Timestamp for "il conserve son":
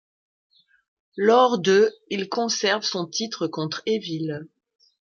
2.09-3.05